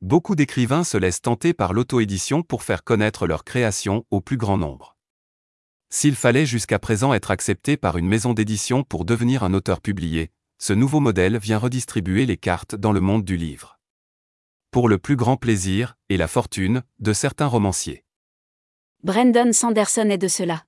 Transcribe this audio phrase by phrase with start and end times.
[0.00, 4.56] Beaucoup d'écrivains se laissent tenter par l'auto-édition pour faire connaître leur création au plus grand
[4.56, 4.96] nombre.
[5.90, 10.30] S'il fallait jusqu'à présent être accepté par une maison d'édition pour devenir un auteur publié,
[10.58, 13.80] ce nouveau modèle vient redistribuer les cartes dans le monde du livre.
[14.70, 18.04] Pour le plus grand plaisir, et la fortune, de certains romanciers.
[19.02, 20.64] Brandon Sanderson est de cela.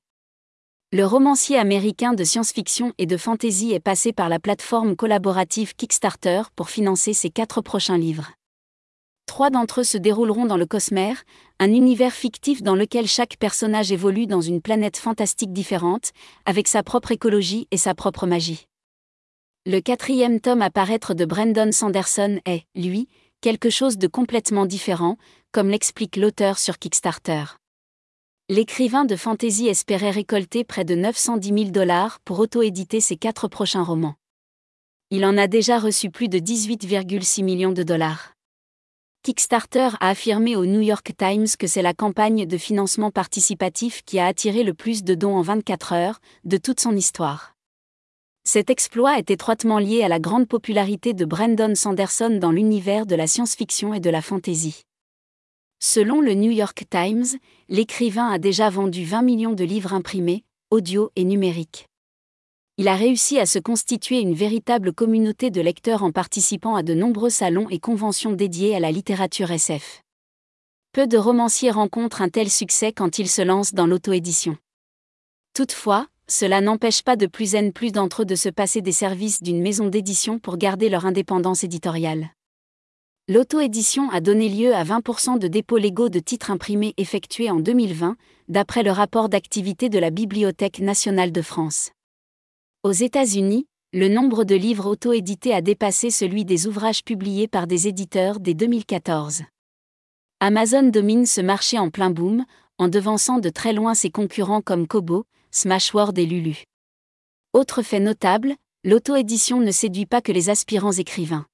[0.92, 6.42] Le romancier américain de science-fiction et de fantasy est passé par la plateforme collaborative Kickstarter
[6.56, 8.32] pour financer ses quatre prochains livres.
[9.30, 11.22] Trois d'entre eux se dérouleront dans le Cosmere,
[11.60, 16.10] un univers fictif dans lequel chaque personnage évolue dans une planète fantastique différente,
[16.46, 18.66] avec sa propre écologie et sa propre magie.
[19.66, 23.06] Le quatrième tome à paraître de Brandon Sanderson est, lui,
[23.40, 25.16] quelque chose de complètement différent,
[25.52, 27.44] comme l'explique l'auteur sur Kickstarter
[28.48, 33.84] l'écrivain de fantasy espérait récolter près de 910 000 dollars pour auto-éditer ses quatre prochains
[33.84, 34.16] romans.
[35.10, 38.34] Il en a déjà reçu plus de 18,6 millions de dollars.
[39.22, 44.18] Kickstarter a affirmé au New York Times que c'est la campagne de financement participatif qui
[44.18, 47.54] a attiré le plus de dons en 24 heures, de toute son histoire.
[48.44, 53.14] Cet exploit est étroitement lié à la grande popularité de Brandon Sanderson dans l'univers de
[53.14, 54.84] la science-fiction et de la fantasy.
[55.80, 57.26] Selon le New York Times,
[57.68, 61.89] l'écrivain a déjà vendu 20 millions de livres imprimés, audio et numériques.
[62.80, 66.94] Il a réussi à se constituer une véritable communauté de lecteurs en participant à de
[66.94, 70.02] nombreux salons et conventions dédiés à la littérature SF.
[70.92, 74.56] Peu de romanciers rencontrent un tel succès quand ils se lancent dans l'auto-édition.
[75.52, 79.42] Toutefois, cela n'empêche pas de plus en plus d'entre eux de se passer des services
[79.42, 82.30] d'une maison d'édition pour garder leur indépendance éditoriale.
[83.28, 88.16] L'auto-édition a donné lieu à 20% de dépôts légaux de titres imprimés effectués en 2020,
[88.48, 91.90] d'après le rapport d'activité de la Bibliothèque nationale de France.
[92.82, 97.88] Aux États-Unis, le nombre de livres auto-édités a dépassé celui des ouvrages publiés par des
[97.88, 99.42] éditeurs dès 2014.
[100.40, 102.46] Amazon domine ce marché en plein boom,
[102.78, 106.64] en devançant de très loin ses concurrents comme Kobo, Smashword et Lulu.
[107.52, 111.44] Autre fait notable, l'auto-édition ne séduit pas que les aspirants écrivains.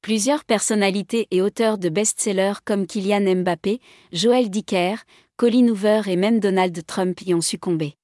[0.00, 3.78] Plusieurs personnalités et auteurs de best-sellers comme Kylian Mbappé,
[4.14, 5.04] Joël Dicker,
[5.36, 7.98] Colin Hoover et même Donald Trump y ont succombé.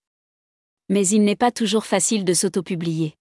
[0.88, 3.16] Mais il n'est pas toujours facile de s'auto-publier.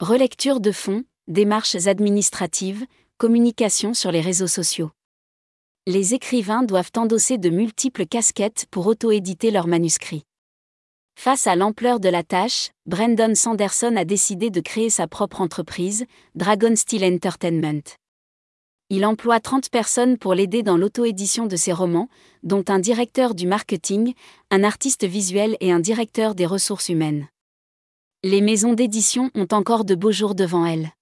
[0.00, 2.84] Relecture de fonds, démarches administratives,
[3.16, 4.90] communication sur les réseaux sociaux.
[5.86, 10.24] Les écrivains doivent endosser de multiples casquettes pour auto-éditer leurs manuscrits.
[11.18, 16.04] Face à l'ampleur de la tâche, Brandon Sanderson a décidé de créer sa propre entreprise,
[16.34, 17.96] Dragon Steel Entertainment.
[18.88, 22.08] Il emploie 30 personnes pour l'aider dans l'auto-édition de ses romans,
[22.44, 24.14] dont un directeur du marketing,
[24.52, 27.28] un artiste visuel et un directeur des ressources humaines.
[28.22, 30.92] Les maisons d'édition ont encore de beaux jours devant elles.